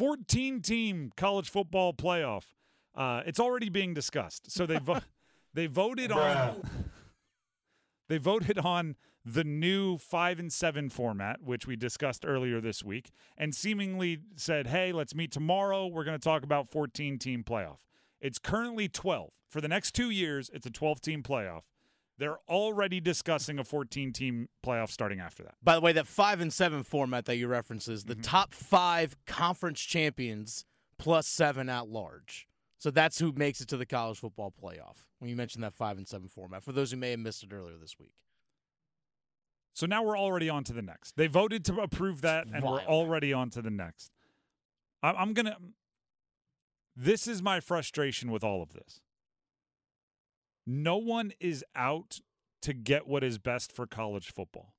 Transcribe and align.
14 0.00 0.62
team 0.62 1.12
college 1.14 1.50
football 1.50 1.92
playoff. 1.92 2.54
Uh, 2.94 3.20
it's 3.26 3.38
already 3.38 3.68
being 3.68 3.92
discussed. 3.92 4.50
So 4.50 4.64
they 4.64 4.78
vo- 4.78 5.02
they 5.54 5.66
voted 5.66 6.10
on 6.10 6.62
they 8.08 8.16
voted 8.16 8.58
on 8.58 8.96
the 9.26 9.44
new 9.44 9.98
5 9.98 10.38
and 10.38 10.50
7 10.50 10.88
format 10.88 11.42
which 11.42 11.66
we 11.66 11.76
discussed 11.76 12.24
earlier 12.26 12.62
this 12.62 12.82
week 12.82 13.10
and 13.36 13.54
seemingly 13.54 14.20
said, 14.36 14.68
"Hey, 14.68 14.90
let's 14.90 15.14
meet 15.14 15.32
tomorrow. 15.32 15.86
We're 15.86 16.04
going 16.04 16.18
to 16.18 16.24
talk 16.24 16.44
about 16.44 16.66
14 16.70 17.18
team 17.18 17.44
playoff." 17.44 17.80
It's 18.22 18.38
currently 18.38 18.88
12. 18.88 19.32
For 19.50 19.60
the 19.60 19.68
next 19.68 19.90
2 19.94 20.08
years, 20.08 20.50
it's 20.54 20.64
a 20.64 20.70
12 20.70 21.02
team 21.02 21.22
playoff. 21.22 21.64
They're 22.20 22.38
already 22.50 23.00
discussing 23.00 23.58
a 23.58 23.64
14 23.64 24.12
team 24.12 24.50
playoff 24.62 24.90
starting 24.90 25.20
after 25.20 25.42
that. 25.42 25.54
By 25.62 25.74
the 25.74 25.80
way, 25.80 25.92
that 25.94 26.06
five 26.06 26.38
and 26.42 26.52
seven 26.52 26.82
format 26.82 27.24
that 27.24 27.36
you 27.36 27.48
reference 27.48 27.88
is 27.88 28.04
the 28.04 28.14
Mhm. 28.14 28.22
top 28.22 28.52
five 28.52 29.16
conference 29.24 29.80
champions 29.80 30.66
plus 30.98 31.26
seven 31.26 31.70
at 31.70 31.88
large. 31.88 32.46
So 32.76 32.90
that's 32.90 33.20
who 33.20 33.32
makes 33.32 33.62
it 33.62 33.68
to 33.68 33.78
the 33.78 33.86
college 33.86 34.18
football 34.18 34.52
playoff. 34.52 35.06
When 35.18 35.30
you 35.30 35.34
mentioned 35.36 35.64
that 35.64 35.72
five 35.72 35.96
and 35.96 36.06
seven 36.06 36.28
format, 36.28 36.62
for 36.62 36.72
those 36.72 36.90
who 36.90 36.98
may 36.98 37.12
have 37.12 37.20
missed 37.20 37.42
it 37.42 37.54
earlier 37.54 37.78
this 37.78 37.98
week. 37.98 38.12
So 39.72 39.86
now 39.86 40.02
we're 40.02 40.18
already 40.18 40.50
on 40.50 40.62
to 40.64 40.74
the 40.74 40.82
next. 40.82 41.16
They 41.16 41.26
voted 41.26 41.64
to 41.66 41.80
approve 41.80 42.20
that, 42.20 42.46
and 42.48 42.62
we're 42.62 42.82
already 42.82 43.32
on 43.32 43.48
to 43.50 43.62
the 43.62 43.70
next. 43.70 44.12
I'm 45.02 45.32
going 45.32 45.46
to. 45.46 45.56
This 46.94 47.26
is 47.26 47.40
my 47.42 47.60
frustration 47.60 48.30
with 48.30 48.44
all 48.44 48.62
of 48.62 48.74
this. 48.74 49.00
No 50.72 50.98
one 50.98 51.32
is 51.40 51.64
out 51.74 52.20
to 52.62 52.72
get 52.72 53.08
what 53.08 53.24
is 53.24 53.38
best 53.38 53.72
for 53.72 53.88
college 53.88 54.30
football. 54.30 54.72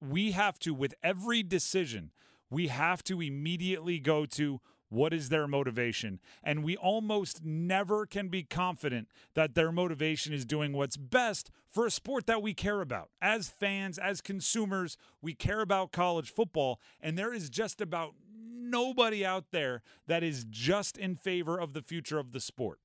We 0.00 0.30
have 0.30 0.58
to, 0.60 0.72
with 0.72 0.94
every 1.02 1.42
decision, 1.42 2.10
we 2.48 2.68
have 2.68 3.04
to 3.04 3.20
immediately 3.20 3.98
go 3.98 4.24
to 4.24 4.62
what 4.88 5.12
is 5.12 5.28
their 5.28 5.46
motivation. 5.46 6.20
And 6.42 6.64
we 6.64 6.74
almost 6.74 7.44
never 7.44 8.06
can 8.06 8.28
be 8.28 8.44
confident 8.44 9.08
that 9.34 9.54
their 9.54 9.70
motivation 9.70 10.32
is 10.32 10.46
doing 10.46 10.72
what's 10.72 10.96
best 10.96 11.50
for 11.68 11.84
a 11.84 11.90
sport 11.90 12.26
that 12.26 12.40
we 12.40 12.54
care 12.54 12.80
about. 12.80 13.10
As 13.20 13.50
fans, 13.50 13.98
as 13.98 14.22
consumers, 14.22 14.96
we 15.20 15.34
care 15.34 15.60
about 15.60 15.92
college 15.92 16.32
football. 16.32 16.80
And 16.98 17.18
there 17.18 17.34
is 17.34 17.50
just 17.50 17.82
about 17.82 18.14
nobody 18.32 19.22
out 19.22 19.50
there 19.50 19.82
that 20.06 20.22
is 20.22 20.46
just 20.48 20.96
in 20.96 21.14
favor 21.14 21.60
of 21.60 21.74
the 21.74 21.82
future 21.82 22.18
of 22.18 22.32
the 22.32 22.40
sport. 22.40 22.78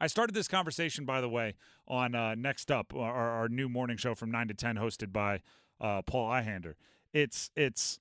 I 0.00 0.06
started 0.06 0.34
this 0.34 0.48
conversation, 0.48 1.04
by 1.04 1.20
the 1.20 1.28
way, 1.28 1.54
on 1.86 2.14
uh, 2.14 2.34
Next 2.34 2.70
Up, 2.70 2.94
our, 2.94 3.30
our 3.30 3.48
new 3.48 3.68
morning 3.68 3.96
show 3.96 4.14
from 4.14 4.30
nine 4.30 4.48
to 4.48 4.54
ten, 4.54 4.76
hosted 4.76 5.12
by 5.12 5.40
uh, 5.80 6.02
Paul 6.02 6.30
Ihander. 6.30 6.74
It's 7.12 7.50
it's 7.56 7.98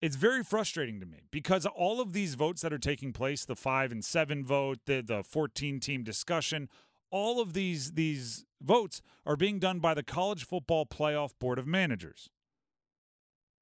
it's 0.00 0.16
very 0.16 0.42
frustrating 0.44 1.00
to 1.00 1.06
me 1.06 1.22
because 1.30 1.66
all 1.66 2.00
of 2.00 2.12
these 2.12 2.34
votes 2.34 2.62
that 2.62 2.72
are 2.72 2.78
taking 2.78 3.12
place, 3.12 3.44
the 3.44 3.56
five 3.56 3.92
and 3.92 4.04
seven 4.04 4.44
vote, 4.44 4.78
the 4.86 5.02
the 5.02 5.22
fourteen 5.22 5.80
team 5.80 6.02
discussion, 6.02 6.68
all 7.10 7.40
of 7.40 7.52
these 7.52 7.92
these 7.92 8.46
votes 8.62 9.02
are 9.26 9.36
being 9.36 9.58
done 9.58 9.80
by 9.80 9.92
the 9.92 10.02
College 10.02 10.44
Football 10.44 10.86
Playoff 10.86 11.32
Board 11.38 11.58
of 11.58 11.66
Managers. 11.66 12.30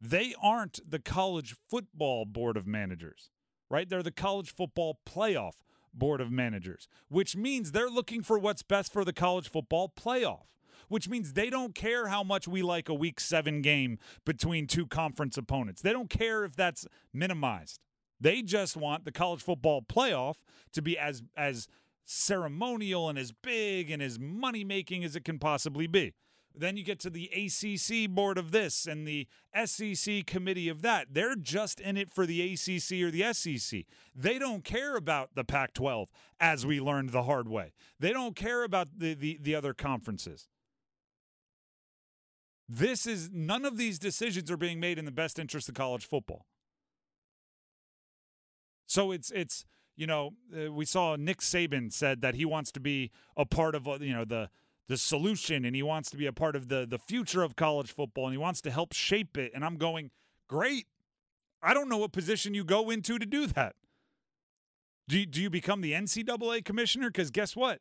They 0.01 0.35
aren't 0.43 0.79
the 0.89 0.99
College 0.99 1.57
Football 1.69 2.27
Board 2.27 2.57
of 2.57 2.67
Managers, 2.67 3.31
right? 3.71 3.89
They're 3.89 4.03
the 4.03 4.13
College 4.13 4.53
Football 4.55 5.01
Playoff 5.07 5.63
Board 5.97 6.21
of 6.21 6.31
Managers, 6.31 6.89
which 7.09 7.37
means 7.37 7.73
they're 7.73 7.89
looking 7.89 8.23
for 8.23 8.39
what's 8.39 8.63
best 8.63 8.93
for 8.93 9.05
the 9.05 9.13
college 9.13 9.49
football 9.49 9.93
playoff, 9.97 10.47
which 10.89 11.09
means 11.09 11.33
they 11.33 11.51
don't 11.51 11.75
care 11.75 12.09
how 12.09 12.23
much 12.23 12.47
we 12.47 12.63
like 12.63 12.89
a 12.89 12.95
week 12.95 13.19
seven 13.21 13.63
game 13.63 13.99
between 14.25 14.67
two 14.67 14.87
conference 14.87 15.37
opponents. 15.37 15.83
They 15.83 15.93
don't 15.93 16.11
care 16.11 16.45
if 16.45 16.55
that's 16.55 16.87
minimized. 17.13 17.81
They 18.21 18.43
just 18.43 18.77
want 18.77 19.05
the 19.05 19.13
college 19.13 19.43
football 19.43 19.83
playoff 19.83 20.37
to 20.73 20.83
be 20.83 20.99
as 20.99 21.23
as 21.37 21.69
ceremonial 22.05 23.09
and 23.09 23.19
as 23.19 23.33
big 23.33 23.91
and 23.91 24.01
as 24.03 24.19
money 24.19 24.65
making 24.65 25.05
as 25.05 25.17
it 25.17 25.25
can 25.25 25.39
possibly 25.39 25.87
be. 25.87 26.15
Then 26.59 26.77
you 26.77 26.85
get 26.85 26.99
to 27.01 27.11
the 27.11 27.31
ACC 27.35 28.11
board 28.11 28.39
of 28.39 28.51
this 28.51 28.87
and 28.87 29.07
the 29.07 29.29
SEC 29.65 30.27
committee 30.27 30.69
of 30.69 30.81
that. 30.83 31.09
They're 31.13 31.37
just 31.37 31.81
in 31.81 31.97
it 31.97 32.11
for 32.11 32.25
the 32.25 32.41
ACC 32.55 33.03
or 33.03 33.11
the 33.11 33.33
SEC. 33.35 33.85
They 34.15 34.39
don't 34.39 34.65
care 34.65 34.97
about 34.97 35.35
the 35.35 35.45
Pac 35.45 35.75
12, 35.75 36.11
as 36.41 36.65
we 36.65 36.81
learned 36.81 37.11
the 37.11 37.25
hard 37.25 37.49
way. 37.49 37.73
They 38.01 38.13
don't 38.13 38.35
care 38.35 38.65
about 38.65 38.89
the, 38.99 39.15
the, 39.15 39.39
the 39.41 39.55
other 39.55 39.75
conferences. 39.75 40.49
This 42.69 43.07
is 43.07 43.31
none 43.33 43.65
of 43.65 43.77
these 43.77 43.99
decisions 43.99 44.51
are 44.51 44.57
being 44.57 44.81
made 44.81 44.99
in 44.99 45.05
the 45.05 45.13
best 45.13 45.39
interest 45.39 45.69
of 45.69 45.75
college 45.75 46.07
football. 46.07 46.47
So 48.87 49.13
it's 49.13 49.31
it's 49.31 49.65
you 49.97 50.07
know 50.07 50.35
uh, 50.57 50.73
we 50.73 50.85
saw 50.85 51.17
Nick 51.17 51.41
Saban 51.41 51.93
said 51.93 52.23
that 52.23 52.35
he 52.35 52.45
wants 52.45 52.73
to 52.73 52.81
be 52.81 53.11
a 53.37 53.45
part 53.45 53.75
of 53.75 53.87
uh, 53.87 53.99
you 54.01 54.15
know 54.15 54.25
the 54.25 54.49
the 54.89 54.97
solution 54.97 55.65
and 55.65 55.75
he 55.75 55.83
wants 55.83 56.11
to 56.11 56.17
be 56.17 56.27
a 56.27 56.33
part 56.33 56.55
of 56.55 56.69
the 56.69 56.87
the 56.89 56.99
future 56.99 57.43
of 57.43 57.57
college 57.57 57.93
football 57.93 58.27
and 58.27 58.35
he 58.35 58.39
wants 58.39 58.61
to 58.63 58.71
help 58.71 58.93
shape 58.93 59.37
it. 59.37 59.53
And 59.55 59.65
I'm 59.65 59.77
going 59.77 60.11
great. 60.49 60.87
I 61.63 61.75
don't 61.75 61.89
know 61.89 61.99
what 61.99 62.13
position 62.13 62.55
you 62.55 62.65
go 62.65 62.91
into 62.91 63.19
to 63.19 63.27
do 63.27 63.47
that. 63.49 63.75
Do 65.09 65.19
you, 65.19 65.27
do 65.27 65.41
you 65.41 65.51
become 65.51 65.81
the 65.81 65.93
NCAA 65.93 66.65
commissioner? 66.65 67.11
Because 67.11 67.31
guess 67.31 67.55
what? 67.55 67.81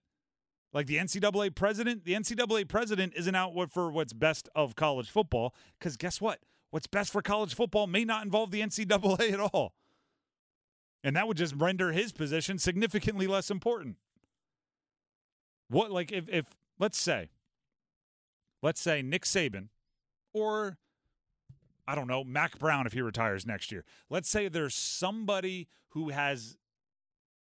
Like 0.73 0.87
the 0.87 0.97
NCAA 0.97 1.55
president 1.55 2.03
the 2.03 2.13
NCAA 2.13 2.67
president 2.67 3.13
isn't 3.15 3.35
out 3.35 3.53
for 3.71 3.91
what's 3.91 4.13
best 4.13 4.49
of 4.55 4.75
college 4.75 5.09
football 5.09 5.53
because 5.79 5.97
guess 5.97 6.19
what? 6.19 6.39
What's 6.71 6.87
best 6.87 7.11
for 7.11 7.21
college 7.21 7.55
football 7.55 7.87
may 7.87 8.03
not 8.03 8.25
involve 8.25 8.51
the 8.51 8.61
NCAA 8.61 9.31
at 9.31 9.39
all. 9.39 9.73
And 11.03 11.15
that 11.15 11.27
would 11.27 11.37
just 11.37 11.55
render 11.55 11.91
his 11.91 12.11
position 12.11 12.57
significantly 12.57 13.27
less 13.27 13.51
important. 13.51 13.97
What 15.69 15.91
like 15.91 16.11
if 16.11 16.27
if 16.27 16.45
let's 16.79 16.97
say 16.97 17.29
let's 18.61 18.81
say 18.81 19.01
Nick 19.01 19.23
Saban 19.23 19.69
or 20.33 20.77
I 21.87 21.93
don't 21.95 22.07
know, 22.07 22.23
Mack 22.23 22.57
Brown 22.57 22.87
if 22.87 22.93
he 22.93 23.01
retires 23.01 23.45
next 23.45 23.71
year. 23.71 23.85
Let's 24.09 24.29
say 24.29 24.47
there's 24.47 24.73
somebody 24.73 25.67
who 25.89 26.09
has 26.09 26.57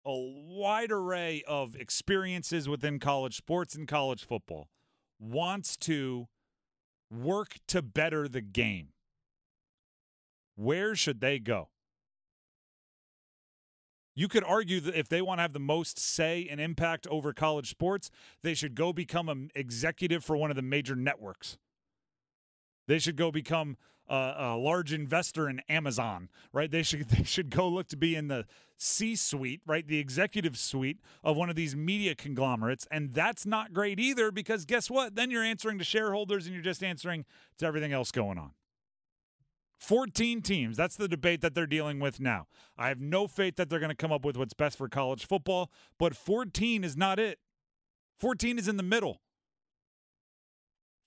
a 0.04 0.12
wide 0.12 0.90
array 0.90 1.42
of 1.46 1.76
experiences 1.76 2.68
within 2.68 2.98
college 2.98 3.36
sports 3.36 3.74
and 3.74 3.88
college 3.88 4.24
football 4.24 4.68
wants 5.18 5.76
to 5.78 6.28
work 7.10 7.56
to 7.68 7.80
better 7.80 8.28
the 8.28 8.40
game. 8.40 8.88
Where 10.56 10.94
should 10.94 11.20
they 11.20 11.38
go? 11.38 11.68
You 14.14 14.28
could 14.28 14.44
argue 14.44 14.80
that 14.80 14.96
if 14.96 15.08
they 15.08 15.20
want 15.20 15.38
to 15.38 15.42
have 15.42 15.52
the 15.52 15.60
most 15.60 15.98
say 15.98 16.46
and 16.48 16.60
impact 16.60 17.06
over 17.08 17.32
college 17.32 17.70
sports, 17.70 18.10
they 18.42 18.54
should 18.54 18.74
go 18.74 18.92
become 18.92 19.28
an 19.28 19.50
executive 19.54 20.24
for 20.24 20.36
one 20.36 20.50
of 20.50 20.56
the 20.56 20.62
major 20.62 20.94
networks. 20.94 21.58
They 22.86 22.98
should 22.98 23.16
go 23.16 23.32
become 23.32 23.76
a, 24.08 24.34
a 24.36 24.56
large 24.56 24.92
investor 24.92 25.48
in 25.48 25.60
Amazon, 25.68 26.28
right? 26.52 26.70
They 26.70 26.82
should 26.82 27.08
they 27.08 27.24
should 27.24 27.50
go 27.50 27.68
look 27.68 27.88
to 27.88 27.96
be 27.96 28.14
in 28.14 28.28
the 28.28 28.46
C-suite, 28.76 29.62
right? 29.66 29.86
The 29.86 29.98
executive 29.98 30.58
suite 30.58 30.98
of 31.22 31.36
one 31.36 31.48
of 31.48 31.56
these 31.56 31.74
media 31.74 32.14
conglomerates, 32.14 32.86
and 32.90 33.12
that's 33.12 33.46
not 33.46 33.72
great 33.72 33.98
either 33.98 34.30
because 34.30 34.64
guess 34.64 34.90
what? 34.90 35.14
Then 35.14 35.30
you're 35.30 35.44
answering 35.44 35.78
to 35.78 35.84
shareholders 35.84 36.46
and 36.46 36.54
you're 36.54 36.62
just 36.62 36.82
answering 36.82 37.24
to 37.58 37.66
everything 37.66 37.92
else 37.92 38.10
going 38.10 38.38
on. 38.38 38.52
14 39.84 40.42
teams. 40.42 40.76
That's 40.76 40.96
the 40.96 41.08
debate 41.08 41.40
that 41.42 41.54
they're 41.54 41.66
dealing 41.66 42.00
with 42.00 42.18
now. 42.18 42.46
I 42.76 42.88
have 42.88 43.00
no 43.00 43.26
faith 43.26 43.56
that 43.56 43.68
they're 43.68 43.78
going 43.78 43.90
to 43.90 43.96
come 43.96 44.12
up 44.12 44.24
with 44.24 44.36
what's 44.36 44.54
best 44.54 44.78
for 44.78 44.88
college 44.88 45.26
football, 45.26 45.70
but 45.98 46.16
14 46.16 46.84
is 46.84 46.96
not 46.96 47.18
it. 47.18 47.38
14 48.18 48.58
is 48.58 48.68
in 48.68 48.76
the 48.76 48.82
middle. 48.82 49.20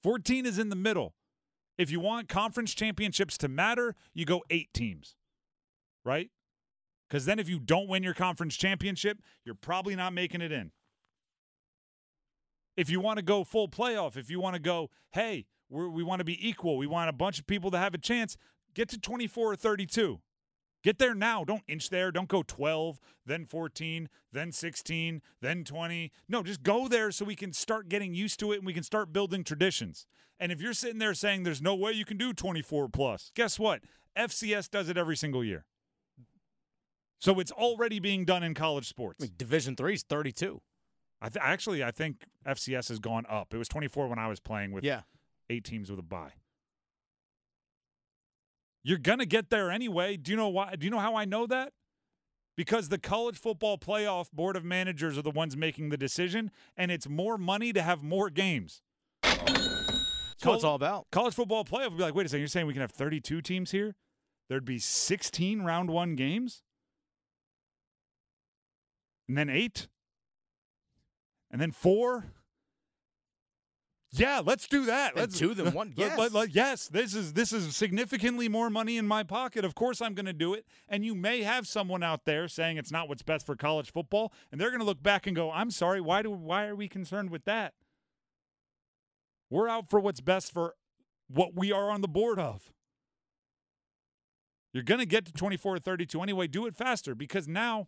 14 0.04 0.46
is 0.46 0.60
in 0.60 0.70
the 0.70 0.76
middle. 0.76 1.16
If 1.78 1.92
you 1.92 2.00
want 2.00 2.30
conference 2.30 2.74
championships 2.74 3.38
to 3.40 3.48
matter, 3.48 3.96
you 4.14 4.26
go 4.26 4.44
eight 4.50 4.74
teams, 4.74 5.16
right? 6.06 6.30
Because 7.08 7.26
then 7.26 7.40
if 7.40 7.50
you 7.50 7.60
don't 7.60 7.88
win 7.88 8.04
your 8.04 8.14
conference 8.14 8.56
championship, 8.56 9.20
you're 9.46 9.56
probably 9.56 9.96
not 9.96 10.14
making 10.14 10.42
it 10.42 10.52
in. 10.52 10.72
If 12.76 12.90
you 12.90 13.00
want 13.00 13.18
to 13.18 13.24
go 13.24 13.44
full 13.44 13.68
playoff, 13.68 14.18
if 14.18 14.30
you 14.30 14.40
want 14.40 14.56
to 14.56 14.62
go, 14.62 14.90
hey, 15.12 15.46
we 15.70 16.04
want 16.04 16.20
to 16.20 16.26
be 16.26 16.48
equal, 16.48 16.78
we 16.78 16.88
want 16.88 17.10
a 17.10 17.14
bunch 17.14 17.40
of 17.40 17.48
people 17.48 17.72
to 17.72 17.78
have 17.78 17.94
a 17.94 17.98
chance, 17.98 18.38
get 18.78 18.88
to 18.90 18.98
24 19.00 19.52
or 19.52 19.56
32. 19.58 20.22
Get 20.84 21.00
there 21.00 21.16
now. 21.16 21.44
Don't 21.44 21.64
inch 21.68 21.90
there. 21.90 22.12
Don't 22.12 22.30
go 22.30 22.44
12, 22.44 23.02
then 23.26 23.46
14, 23.46 24.08
then 24.32 24.52
16, 24.54 25.22
then 25.42 25.64
20. 25.66 26.12
No, 26.30 26.44
just 26.44 26.64
go 26.64 26.88
there 26.88 27.12
so 27.12 27.26
we 27.26 27.36
can 27.36 27.52
start 27.52 27.90
getting 27.90 28.14
used 28.14 28.40
to 28.40 28.52
it 28.54 28.58
and 28.58 28.66
we 28.66 28.74
can 28.74 28.84
start 28.84 29.12
building 29.12 29.44
traditions. 29.44 30.06
And 30.40 30.52
if 30.52 30.62
you're 30.62 30.74
sitting 30.74 31.00
there 31.00 31.16
saying 31.16 31.44
there's 31.44 31.62
no 31.64 31.76
way 31.76 31.92
you 31.94 32.06
can 32.06 32.16
do 32.18 32.32
24 32.32 32.88
plus, 32.90 33.32
guess 33.36 33.60
what? 33.60 33.82
FCS 34.16 34.70
does 34.70 34.88
it 34.88 34.98
every 34.98 35.18
single 35.18 35.44
year. 35.44 35.66
So 37.20 37.40
it's 37.40 37.52
already 37.52 38.00
being 38.00 38.24
done 38.26 38.44
in 38.44 38.54
college 38.54 38.88
sports. 38.88 39.18
I 39.20 39.26
mean, 39.26 39.34
Division 39.38 39.76
three 39.76 39.96
is 39.96 40.04
thirty-two. 40.04 40.62
I 41.20 41.30
th- 41.30 41.44
actually 41.44 41.84
I 41.84 41.90
think 41.90 42.26
FCS 42.46 42.90
has 42.90 43.00
gone 43.00 43.26
up. 43.28 43.54
It 43.54 43.58
was 43.58 43.68
24 43.68 44.08
when 44.08 44.20
I 44.20 44.28
was 44.28 44.40
playing 44.40 44.72
with 44.72 44.84
Yeah, 44.84 45.02
eight 45.50 45.64
teams 45.64 45.90
with 45.90 46.00
a 46.00 46.04
bye. 46.04 46.34
You're 48.84 48.98
going 48.98 49.20
to 49.20 49.26
get 49.26 49.50
there 49.50 49.70
anyway. 49.70 50.18
Do 50.18 50.32
you 50.32 50.38
know 50.38 50.50
why? 50.50 50.76
Do 50.76 50.86
you 50.86 50.92
know 50.92 51.00
how 51.00 51.16
I 51.16 51.26
know 51.26 51.46
that? 51.48 51.74
Because 52.56 52.90
the 52.90 52.98
college 52.98 53.38
football 53.38 53.78
playoff 53.78 54.32
board 54.32 54.56
of 54.56 54.66
managers 54.66 55.18
are 55.18 55.22
the 55.22 55.32
ones 55.32 55.56
making 55.56 55.90
the 55.90 55.98
decision, 55.98 56.50
and 56.76 56.90
it's 56.90 57.08
more 57.08 57.38
money 57.38 57.72
to 57.72 57.82
have 57.82 58.02
more 58.02 58.30
games. 58.30 58.82
That's 59.22 60.46
what 60.46 60.56
it's 60.56 60.64
all 60.64 60.76
about. 60.76 61.08
College 61.12 61.34
football 61.34 61.64
playoff 61.66 61.90
would 61.90 61.98
be 61.98 62.04
like, 62.04 62.16
wait 62.16 62.26
a 62.26 62.30
second, 62.30 62.42
you're 62.42 62.48
saying 62.48 62.68
we 62.68 62.74
can 62.74 62.82
have 62.82 62.92
32 62.92 63.42
teams 63.42 63.72
here? 63.72 63.96
There'd 64.50 64.66
be 64.66 64.80
16 64.80 65.62
round 65.62 65.90
one 65.90 66.16
games? 66.16 66.64
And 69.28 69.38
then 69.38 69.50
eight? 69.50 69.88
And 71.52 71.60
then 71.60 71.72
four? 71.72 72.26
Yeah, 74.12 74.42
let's 74.44 74.68
do 74.68 74.86
that. 74.86 75.16
Let's 75.18 75.38
two 75.38 75.54
than 75.54 75.74
one. 75.74 75.94
Yes. 75.96 76.18
let- 76.18 76.32
let- 76.32 76.56
yes, 76.56 76.88
this 76.88 77.14
is 77.14 77.34
this 77.34 77.52
is 77.52 77.76
significantly 77.76 78.48
more 78.48 78.70
money 78.70 78.98
in 78.98 79.06
my 79.06 79.24
pocket. 79.24 79.66
Of 79.66 79.76
course, 79.76 80.02
I'm 80.02 80.14
going 80.14 80.26
to 80.28 80.34
do 80.34 80.54
it. 80.54 80.66
And 80.88 81.04
you 81.06 81.14
may 81.14 81.44
have 81.44 81.68
someone 81.68 82.04
out 82.04 82.24
there 82.26 82.48
saying 82.48 82.78
it's 82.78 82.92
not 82.92 83.10
what's 83.10 83.22
best 83.22 83.46
for 83.46 83.56
college 83.56 83.92
football, 83.92 84.32
and 84.52 84.60
they're 84.62 84.70
going 84.70 84.80
to 84.80 84.86
look 84.86 85.04
back 85.04 85.28
and 85.28 85.36
go, 85.36 85.52
"I'm 85.52 85.72
sorry. 85.72 86.00
Why 86.00 86.22
do 86.22 86.32
why 86.32 86.66
are 86.68 86.76
we 86.76 86.88
concerned 86.88 87.30
with 87.32 87.44
that? 87.46 87.74
We're 89.50 89.68
out 89.68 89.90
for 89.90 90.00
what's 90.00 90.22
best 90.22 90.54
for 90.54 90.76
what 91.30 91.54
we 91.56 91.72
are 91.72 91.90
on 91.90 92.02
the 92.02 92.08
board 92.08 92.40
of." 92.40 92.72
You're 94.74 94.84
going 94.84 95.00
to 95.00 95.06
get 95.06 95.26
to 95.26 95.32
24 95.34 95.76
or 95.76 95.80
32 95.80 96.22
anyway. 96.22 96.48
Do 96.48 96.66
it 96.68 96.76
faster 96.76 97.16
because 97.16 97.48
now 97.48 97.88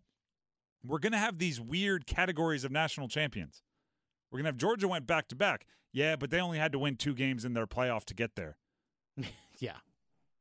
we're 0.84 0.98
going 1.00 1.12
to 1.12 1.18
have 1.20 1.38
these 1.38 1.62
weird 1.62 2.08
categories 2.08 2.64
of 2.64 2.72
national 2.72 3.08
champions. 3.10 3.62
We're 4.32 4.38
going 4.38 4.46
to 4.46 4.50
have 4.50 4.58
Georgia 4.58 4.88
went 4.88 5.08
back 5.08 5.28
to 5.30 5.36
back. 5.36 5.66
Yeah, 5.92 6.16
but 6.16 6.30
they 6.30 6.40
only 6.40 6.60
had 6.60 6.72
to 6.74 6.80
win 6.80 6.96
two 6.96 7.14
games 7.14 7.46
in 7.46 7.54
their 7.54 7.66
playoff 7.66 8.06
to 8.06 8.14
get 8.14 8.36
there. 8.36 8.58
yeah. 9.60 9.78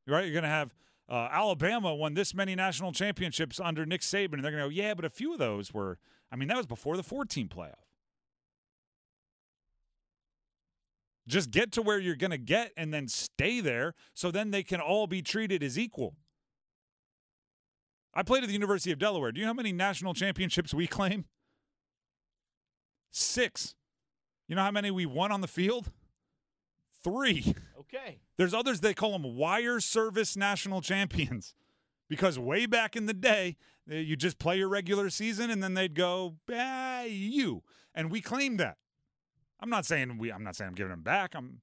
Right? 0.06 0.24
You're 0.24 0.32
going 0.32 0.42
to 0.42 0.48
have 0.48 0.74
uh, 1.08 1.28
Alabama 1.30 1.94
won 1.94 2.14
this 2.14 2.34
many 2.34 2.54
national 2.54 2.92
championships 2.92 3.58
under 3.58 3.86
Nick 3.86 4.02
Saban, 4.02 4.34
and 4.34 4.44
they're 4.44 4.52
going 4.52 4.62
to 4.62 4.68
go, 4.68 4.68
yeah, 4.68 4.94
but 4.94 5.04
a 5.04 5.10
few 5.10 5.32
of 5.32 5.38
those 5.38 5.72
were, 5.72 5.98
I 6.30 6.36
mean, 6.36 6.48
that 6.48 6.56
was 6.56 6.66
before 6.66 6.96
the 6.96 7.02
14 7.02 7.48
playoff. 7.48 7.74
Just 11.26 11.50
get 11.50 11.72
to 11.72 11.82
where 11.82 11.98
you're 11.98 12.16
going 12.16 12.30
to 12.30 12.38
get 12.38 12.72
and 12.76 12.92
then 12.92 13.06
stay 13.06 13.60
there 13.60 13.94
so 14.14 14.30
then 14.30 14.50
they 14.50 14.62
can 14.62 14.80
all 14.80 15.06
be 15.06 15.20
treated 15.20 15.62
as 15.62 15.78
equal. 15.78 16.14
I 18.14 18.22
played 18.22 18.42
at 18.42 18.46
the 18.46 18.54
University 18.54 18.90
of 18.90 18.98
Delaware. 18.98 19.30
Do 19.32 19.40
you 19.40 19.46
know 19.46 19.50
how 19.50 19.54
many 19.54 19.72
national 19.72 20.14
championships 20.14 20.72
we 20.72 20.86
claim? 20.86 21.26
Six. 23.10 23.74
You 24.48 24.56
know 24.56 24.62
how 24.62 24.70
many 24.70 24.90
we 24.90 25.06
won 25.06 25.30
on 25.30 25.42
the 25.42 25.48
field? 25.48 25.92
Three. 27.04 27.54
Okay. 27.78 28.18
There's 28.36 28.52
others 28.52 28.80
they 28.80 28.92
call 28.92 29.12
them 29.12 29.36
wire 29.36 29.80
service 29.80 30.36
national 30.36 30.80
champions 30.80 31.54
because 32.08 32.38
way 32.38 32.66
back 32.66 32.96
in 32.96 33.06
the 33.06 33.14
day, 33.14 33.56
uh, 33.90 33.94
you 33.94 34.16
just 34.16 34.38
play 34.38 34.58
your 34.58 34.68
regular 34.68 35.08
season 35.10 35.50
and 35.50 35.62
then 35.62 35.74
they'd 35.74 35.94
go, 35.94 36.36
ah, 36.52 37.02
you. 37.02 37.62
And 37.94 38.10
we 38.10 38.20
claim 38.20 38.56
that. 38.58 38.76
I'm 39.60 39.70
not 39.70 39.86
saying 39.86 40.18
we 40.18 40.30
I'm 40.30 40.44
not 40.44 40.54
saying 40.56 40.68
I'm 40.68 40.74
giving 40.74 40.90
them 40.90 41.02
back. 41.02 41.34
I'm 41.34 41.60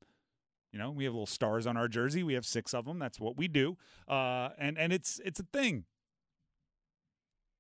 you 0.72 0.80
know, 0.80 0.92
we 0.92 1.06
have 1.06 1.14
little 1.14 1.26
stars 1.26 1.66
on 1.66 1.78
our 1.78 1.88
jersey. 1.88 2.24
We 2.24 2.34
have 2.34 2.46
6 2.46 2.74
of 2.74 2.86
them. 2.86 3.00
That's 3.00 3.20
what 3.20 3.38
we 3.38 3.48
do. 3.48 3.78
Uh 4.08 4.50
and 4.58 4.78
and 4.78 4.92
it's 4.92 5.20
it's 5.24 5.40
a 5.40 5.46
thing. 5.54 5.86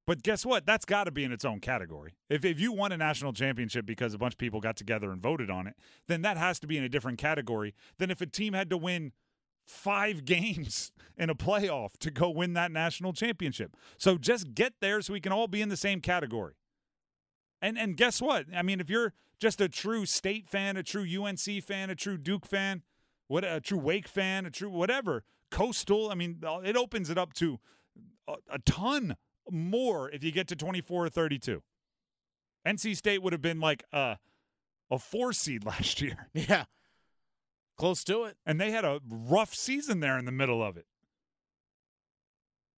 But 0.07 0.21
guess 0.21 0.45
what? 0.45 0.65
That's 0.65 0.85
got 0.85 1.05
to 1.05 1.11
be 1.11 1.23
in 1.23 1.31
its 1.31 1.43
own 1.43 1.59
category. 1.59 2.15
If 2.29 2.45
if 2.45 2.59
you 2.59 2.71
won 2.71 2.91
a 2.91 2.97
national 2.97 3.33
championship 3.33 3.85
because 3.85 4.13
a 4.13 4.17
bunch 4.17 4.33
of 4.33 4.37
people 4.37 4.61
got 4.61 4.77
together 4.77 5.11
and 5.11 5.21
voted 5.21 5.49
on 5.49 5.67
it, 5.67 5.75
then 6.07 6.21
that 6.21 6.37
has 6.37 6.59
to 6.59 6.67
be 6.67 6.77
in 6.77 6.83
a 6.83 6.89
different 6.89 7.17
category 7.17 7.73
than 7.97 8.11
if 8.11 8.21
a 8.21 8.27
team 8.27 8.53
had 8.53 8.69
to 8.69 8.77
win 8.77 9.13
five 9.65 10.23
games 10.25 10.91
in 11.17 11.29
a 11.29 11.35
playoff 11.35 11.97
to 11.99 12.11
go 12.11 12.29
win 12.29 12.53
that 12.53 12.71
national 12.71 13.13
championship. 13.13 13.75
So 13.97 14.17
just 14.17 14.53
get 14.53 14.73
there 14.79 15.01
so 15.01 15.13
we 15.13 15.21
can 15.21 15.31
all 15.31 15.47
be 15.47 15.61
in 15.61 15.69
the 15.69 15.77
same 15.77 16.01
category. 16.01 16.53
And 17.61 17.77
and 17.77 17.97
guess 17.97 18.21
what? 18.21 18.45
I 18.55 18.61
mean, 18.61 18.79
if 18.79 18.89
you're 18.89 19.13
just 19.39 19.59
a 19.59 19.67
true 19.67 20.05
state 20.05 20.47
fan, 20.47 20.77
a 20.77 20.83
true 20.83 21.05
UNC 21.05 21.63
fan, 21.63 21.89
a 21.89 21.95
true 21.95 22.17
Duke 22.17 22.45
fan, 22.45 22.83
what 23.27 23.43
a 23.43 23.59
true 23.59 23.79
Wake 23.79 24.07
fan, 24.07 24.45
a 24.45 24.51
true 24.51 24.69
whatever, 24.69 25.23
coastal, 25.49 26.11
I 26.11 26.15
mean, 26.15 26.41
it 26.63 26.77
opens 26.77 27.09
it 27.09 27.17
up 27.17 27.33
to 27.33 27.59
a, 28.27 28.35
a 28.51 28.59
ton 28.59 29.15
more 29.51 30.09
if 30.09 30.23
you 30.23 30.31
get 30.31 30.47
to 30.49 30.55
24 30.55 31.05
or 31.05 31.09
32. 31.09 31.61
NC 32.67 32.95
State 32.95 33.21
would 33.21 33.33
have 33.33 33.41
been 33.41 33.59
like 33.59 33.83
a, 33.93 34.17
a 34.89 34.97
four 34.99 35.33
seed 35.33 35.63
last 35.65 36.01
year, 36.01 36.27
Yeah. 36.33 36.65
Close 37.77 38.03
to 38.05 38.23
it. 38.23 38.37
and 38.45 38.59
they 38.59 38.71
had 38.71 38.85
a 38.85 39.01
rough 39.09 39.53
season 39.53 39.99
there 39.99 40.17
in 40.17 40.23
the 40.25 40.31
middle 40.31 40.63
of 40.63 40.77
it. 40.77 40.85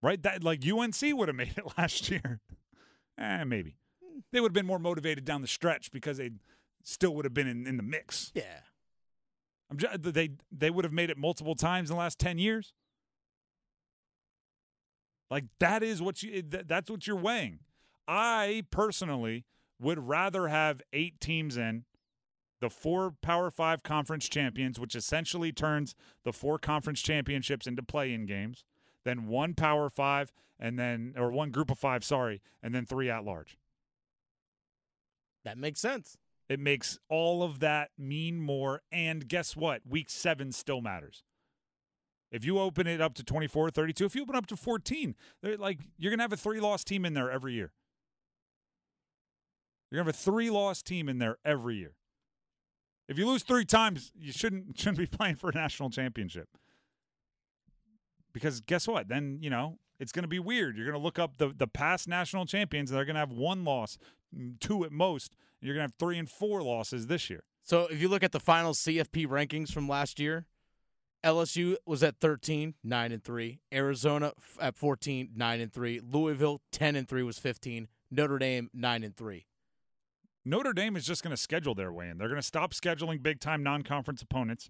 Right? 0.02 0.22
That 0.24 0.44
like 0.44 0.62
UNC 0.68 0.96
would 1.02 1.28
have 1.28 1.36
made 1.38 1.56
it 1.58 1.64
last 1.78 2.10
year. 2.10 2.40
eh, 3.18 3.44
maybe. 3.44 3.75
They 4.31 4.40
would 4.40 4.50
have 4.50 4.54
been 4.54 4.66
more 4.66 4.80
motivated 4.80 5.24
down 5.25 5.42
the 5.42 5.48
stretch 5.48 5.92
because 5.92 6.18
they 6.18 6.31
still 6.84 7.13
would 7.16 7.25
have 7.25 7.34
been 7.34 7.48
in, 7.48 7.68
in 7.68 7.78
the 7.78 7.84
mix. 7.84 8.31
Yeah. 8.34 8.60
I'm 9.70 9.78
just, 9.78 10.02
they 10.02 10.30
they 10.52 10.70
would 10.70 10.86
have 10.86 10.94
made 10.94 11.10
it 11.10 11.18
multiple 11.18 11.54
times 11.56 11.90
in 11.90 11.96
the 11.96 12.00
last 12.00 12.18
10 12.20 12.38
years. 12.40 12.74
Like 15.29 15.45
that 15.59 15.83
is 15.83 16.01
what 16.01 16.24
you 16.24 16.41
that's 16.41 16.89
what 16.89 17.06
you're 17.06 17.15
weighing. 17.15 17.59
I 18.07 18.63
personally 18.71 19.45
would 19.79 20.07
rather 20.07 20.47
have 20.47 20.81
8 20.94 21.19
teams 21.19 21.57
in 21.57 21.83
the 22.59 22.69
four 22.69 23.13
Power 23.21 23.51
5 23.51 23.83
conference 23.83 24.27
champions, 24.27 24.79
which 24.79 24.95
essentially 24.95 25.51
turns 25.51 25.94
the 26.24 26.33
four 26.33 26.57
conference 26.57 27.01
championships 27.01 27.68
into 27.68 27.83
play-in 27.83 28.25
games, 28.25 28.63
than 29.03 29.27
one 29.27 29.53
Power 29.53 29.89
5 29.89 30.31
and 30.59 30.79
then 30.79 31.13
or 31.15 31.31
one 31.31 31.51
group 31.51 31.69
of 31.69 31.77
5, 31.77 32.03
sorry, 32.03 32.41
and 32.63 32.74
then 32.74 32.85
three 32.85 33.09
at 33.09 33.24
large. 33.24 33.57
That 35.44 35.57
makes 35.57 35.79
sense. 35.79 36.18
It 36.50 36.59
makes 36.59 36.97
all 37.09 37.44
of 37.44 37.59
that 37.59 37.91
mean 37.97 38.39
more. 38.39 38.81
And 38.91 39.27
guess 39.27 39.56
what? 39.56 39.81
Week 39.88 40.09
seven 40.09 40.51
still 40.51 40.81
matters. 40.81 41.24
If 42.31 42.44
you 42.44 42.59
open 42.59 42.88
it 42.88 43.00
up 43.01 43.13
to 43.15 43.24
24, 43.24 43.69
32, 43.69 44.06
if 44.06 44.15
you 44.15 44.21
open 44.21 44.35
up 44.35 44.47
to 44.47 44.57
14, 44.57 45.15
they're 45.41 45.57
like 45.57 45.79
you're 45.97 46.12
going 46.12 46.19
to 46.19 46.24
have 46.24 46.33
a 46.33 46.38
three 46.38 46.59
loss 46.59 46.83
team 46.83 47.06
in 47.06 47.13
there 47.13 47.31
every 47.31 47.53
year. 47.53 47.71
You're 49.89 50.03
going 50.03 50.06
to 50.06 50.18
have 50.18 50.19
a 50.19 50.31
three 50.31 50.50
loss 50.50 50.81
team 50.81 51.07
in 51.07 51.19
there 51.19 51.38
every 51.45 51.77
year. 51.77 51.94
If 53.07 53.18
you 53.18 53.25
lose 53.25 53.44
three 53.44 53.63
times, 53.63 54.12
you 54.18 54.31
shouldn't 54.31 54.77
shouldn't 54.79 54.97
be 54.97 55.06
playing 55.06 55.35
for 55.35 55.50
a 55.50 55.53
national 55.53 55.89
championship. 55.89 56.50
Because 58.33 58.59
guess 58.59 58.88
what? 58.88 59.07
Then, 59.07 59.39
you 59.41 59.50
know, 59.50 59.79
it's 60.00 60.12
going 60.12 60.24
to 60.24 60.29
be 60.29 60.39
weird. 60.39 60.77
You're 60.77 60.85
going 60.85 61.00
to 61.00 61.03
look 61.03 61.17
up 61.17 61.38
the, 61.38 61.53
the 61.55 61.65
past 61.65 62.07
national 62.07 62.46
champions, 62.46 62.91
and 62.91 62.98
they're 62.98 63.05
going 63.05 63.15
to 63.15 63.19
have 63.19 63.31
one 63.31 63.63
loss, 63.63 63.98
mm, 64.36 64.60
two 64.60 64.84
at 64.84 64.91
most. 64.91 65.36
And 65.60 65.67
you're 65.67 65.75
going 65.75 65.88
to 65.88 65.91
have 65.93 65.98
three 65.98 66.19
and 66.19 66.29
four 66.29 66.62
losses 66.62 67.07
this 67.07 67.29
year. 67.29 67.43
So 67.63 67.88
if 67.88 68.00
you 68.00 68.07
look 68.07 68.24
at 68.24 68.31
the 68.31 68.39
final 68.39 68.74
CFP 68.74 69.25
rankings 69.25 69.72
from 69.72 69.89
last 69.89 70.19
year, 70.19 70.46
LSU 71.24 71.75
was 71.86 72.03
at 72.03 72.19
13, 72.19 72.75
9 72.83 73.12
and 73.12 73.24
3. 73.24 73.59
Arizona 73.74 74.33
at 74.62 74.77
14, 74.77 75.31
9 75.36 75.62
and 75.62 75.74
3. 75.74 76.01
Louisville 76.12 76.62
10 76.71 76.95
and 76.95 77.07
3 77.07 77.24
was 77.24 77.39
15. 77.39 77.88
Notre 78.12 78.38
Dame 78.38 78.69
9 78.74 79.03
and 79.03 79.15
3. 79.15 79.45
Notre 80.45 80.74
Dame 80.74 80.95
is 80.95 81.05
just 81.05 81.24
going 81.24 81.36
to 81.36 81.41
schedule 81.41 81.75
their 81.75 81.91
way 81.91 82.07
in. 82.07 82.17
They're 82.17 82.29
going 82.29 82.39
to 82.39 82.47
stop 82.47 82.74
scheduling 82.74 83.21
big 83.21 83.39
time 83.39 83.63
non 83.63 83.81
conference 83.83 84.21
opponents. 84.21 84.69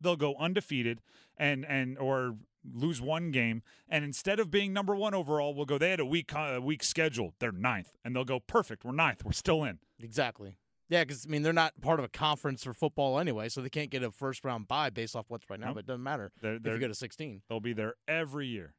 They'll 0.00 0.16
go 0.16 0.34
undefeated 0.36 1.00
and 1.36 1.64
and 1.64 1.96
or 1.98 2.36
lose 2.64 3.00
one 3.00 3.30
game, 3.30 3.62
and 3.88 4.04
instead 4.04 4.40
of 4.40 4.50
being 4.50 4.72
number 4.72 4.96
one 4.96 5.14
overall, 5.14 5.54
we'll 5.54 5.66
go. 5.66 5.78
They 5.78 5.90
had 5.90 6.00
a 6.00 6.04
weak 6.04 6.34
uh, 6.34 6.54
a 6.56 6.60
weak 6.60 6.82
schedule. 6.82 7.34
They're 7.38 7.52
ninth, 7.52 7.92
and 8.04 8.16
they'll 8.16 8.24
go 8.24 8.40
perfect. 8.40 8.84
We're 8.84 8.92
ninth. 8.92 9.24
We're 9.24 9.32
still 9.32 9.62
in. 9.62 9.78
Exactly. 10.00 10.56
Yeah, 10.90 11.04
because 11.04 11.24
I 11.24 11.30
mean 11.30 11.42
they're 11.42 11.52
not 11.52 11.80
part 11.80 12.00
of 12.00 12.04
a 12.04 12.08
conference 12.08 12.64
for 12.64 12.74
football 12.74 13.18
anyway, 13.18 13.48
so 13.48 13.62
they 13.62 13.70
can't 13.70 13.90
get 13.90 14.02
a 14.02 14.10
first 14.10 14.44
round 14.44 14.66
bye 14.68 14.90
based 14.90 15.14
off 15.16 15.26
what's 15.28 15.48
right 15.48 15.58
now. 15.58 15.66
Nope. 15.66 15.76
But 15.76 15.80
it 15.84 15.86
doesn't 15.86 16.02
matter 16.02 16.32
They're, 16.42 16.56
if 16.56 16.62
they're, 16.64 16.74
you 16.74 16.80
go 16.80 16.88
to 16.88 16.94
16. 16.94 17.42
they'll 17.48 17.60
be 17.60 17.72
there 17.72 17.94
every 18.08 18.48
year. 18.48 18.74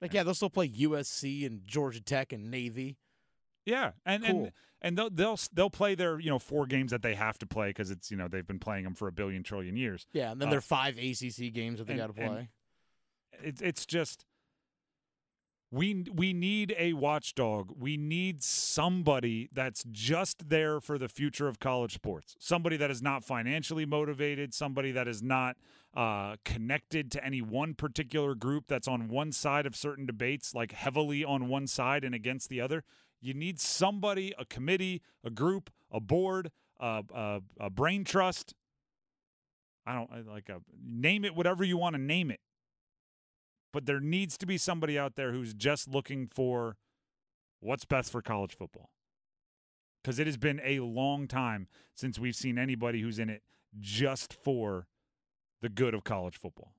Like 0.00 0.14
yeah, 0.14 0.22
they'll 0.22 0.34
still 0.34 0.48
play 0.50 0.68
USC 0.68 1.44
and 1.44 1.66
Georgia 1.66 2.00
Tech 2.00 2.32
and 2.32 2.50
Navy. 2.50 2.98
Yeah, 3.66 3.92
and 4.06 4.24
Cool. 4.24 4.44
and 4.44 4.52
and 4.80 4.98
they'll 4.98 5.10
they'll 5.10 5.38
they'll 5.52 5.70
play 5.70 5.94
their 5.96 6.18
you 6.20 6.30
know 6.30 6.38
four 6.38 6.66
games 6.66 6.92
that 6.92 7.02
they 7.02 7.14
have 7.14 7.38
to 7.38 7.46
play 7.46 7.70
because 7.70 7.90
it's 7.90 8.10
you 8.10 8.16
know 8.16 8.28
they've 8.28 8.46
been 8.46 8.58
playing 8.60 8.84
them 8.84 8.94
for 8.94 9.08
a 9.08 9.12
billion 9.12 9.42
trillion 9.42 9.76
years. 9.76 10.06
Yeah, 10.12 10.30
and 10.32 10.40
then 10.40 10.48
Uh, 10.48 10.50
there 10.52 10.58
are 10.58 10.62
five 10.62 10.98
ACC 10.98 11.52
games 11.52 11.78
that 11.78 11.86
they 11.88 11.96
got 11.96 12.08
to 12.08 12.12
play. 12.12 12.48
It's 13.42 13.60
it's 13.60 13.86
just 13.86 14.24
we 15.72 16.04
we 16.14 16.34
need 16.34 16.74
a 16.78 16.92
watchdog. 16.92 17.72
We 17.78 17.96
need 17.96 18.44
somebody 18.44 19.48
that's 19.50 19.84
just 19.90 20.50
there 20.50 20.80
for 20.80 20.98
the 20.98 21.08
future 21.08 21.48
of 21.48 21.58
college 21.58 21.94
sports. 21.94 22.36
Somebody 22.38 22.76
that 22.76 22.90
is 22.90 23.00
not 23.00 23.24
financially 23.24 23.86
motivated. 23.86 24.52
Somebody 24.52 24.92
that 24.92 25.08
is 25.08 25.22
not 25.22 25.56
uh, 25.96 26.36
connected 26.44 27.10
to 27.12 27.24
any 27.24 27.40
one 27.40 27.72
particular 27.72 28.34
group 28.34 28.66
that's 28.68 28.86
on 28.86 29.08
one 29.08 29.32
side 29.32 29.64
of 29.64 29.74
certain 29.74 30.04
debates, 30.04 30.54
like 30.54 30.72
heavily 30.72 31.24
on 31.24 31.48
one 31.48 31.66
side 31.66 32.04
and 32.04 32.14
against 32.14 32.50
the 32.50 32.60
other. 32.60 32.84
You 33.22 33.32
need 33.32 33.58
somebody, 33.58 34.34
a 34.38 34.44
committee, 34.44 35.00
a 35.24 35.30
group, 35.30 35.70
a 35.90 36.00
board, 36.00 36.50
a, 36.78 37.02
a, 37.14 37.40
a 37.58 37.70
brain 37.70 38.04
trust. 38.04 38.52
I 39.86 39.94
don't 39.94 40.28
like 40.28 40.50
a 40.50 40.60
name 40.84 41.24
it 41.24 41.34
whatever 41.34 41.64
you 41.64 41.78
want 41.78 41.96
to 41.96 42.00
name 42.00 42.30
it 42.30 42.40
but 43.72 43.86
there 43.86 44.00
needs 44.00 44.36
to 44.38 44.46
be 44.46 44.58
somebody 44.58 44.98
out 44.98 45.16
there 45.16 45.32
who's 45.32 45.54
just 45.54 45.88
looking 45.88 46.26
for 46.26 46.76
what's 47.60 47.84
best 47.84 48.10
for 48.12 48.22
college 48.22 48.54
football. 48.56 48.90
Because 50.02 50.18
it 50.18 50.26
has 50.26 50.36
been 50.36 50.60
a 50.64 50.80
long 50.80 51.26
time 51.28 51.68
since 51.94 52.18
we've 52.18 52.34
seen 52.36 52.58
anybody 52.58 53.00
who's 53.00 53.18
in 53.18 53.30
it 53.30 53.42
just 53.80 54.32
for 54.34 54.86
the 55.60 55.68
good 55.68 55.94
of 55.94 56.02
college 56.04 56.36
football. 56.36 56.74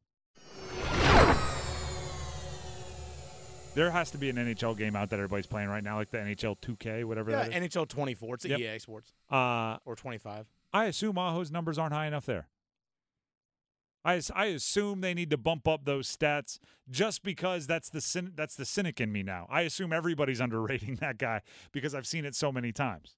There 3.75 3.89
has 3.89 4.11
to 4.11 4.19
be 4.19 4.29
an 4.29 4.35
NHL 4.35 4.77
game 4.77 4.95
out 4.95 5.09
that 5.09 5.15
everybody's 5.15 5.47
playing 5.47 5.67
right 5.69 5.83
now, 5.83 5.95
like 5.95 6.11
the 6.11 6.19
NHL 6.19 6.57
2K, 6.61 7.05
whatever 7.05 7.31
Yeah, 7.31 7.47
that 7.47 7.63
is. 7.63 7.73
NHL 7.75 7.87
24. 7.89 8.35
It's 8.35 8.45
a 8.45 8.49
Yep. 8.49 8.59
EA 8.59 8.77
Sports 8.79 9.13
Uh, 9.31 9.77
or 9.83 9.95
25. 9.95 10.45
I 10.71 10.85
assume 10.85 11.17
Aho's 11.17 11.49
numbers 11.49 11.79
aren't 11.79 11.93
high 11.93 12.05
enough 12.05 12.25
there. 12.27 12.49
I, 14.05 14.21
I 14.35 14.45
assume 14.47 15.01
they 15.01 15.13
need 15.13 15.29
to 15.29 15.37
bump 15.37 15.67
up 15.67 15.85
those 15.85 16.13
stats 16.13 16.59
just 16.89 17.23
because 17.23 17.67
that's 17.67 17.89
the 17.89 18.31
that's 18.35 18.55
the 18.55 18.65
cynic 18.65 18.99
in 18.99 19.11
me 19.11 19.23
now. 19.23 19.47
I 19.49 19.61
assume 19.61 19.93
everybody's 19.93 20.39
underrating 20.41 20.95
that 20.95 21.17
guy 21.17 21.41
because 21.71 21.95
I've 21.95 22.07
seen 22.07 22.25
it 22.25 22.35
so 22.35 22.51
many 22.51 22.71
times. 22.71 23.15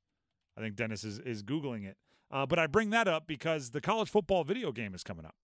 I 0.58 0.62
think 0.62 0.76
Dennis 0.76 1.04
is 1.04 1.20
is 1.20 1.44
googling 1.44 1.86
it, 1.86 1.98
uh, 2.32 2.46
but 2.46 2.60
I 2.60 2.68
bring 2.68 2.92
that 2.92 3.08
up 3.08 3.28
because 3.28 3.72
the 3.72 3.82
college 3.82 4.10
football 4.10 4.44
video 4.44 4.72
game 4.72 4.94
is 4.94 5.04
coming 5.04 5.26
up. 5.26 5.36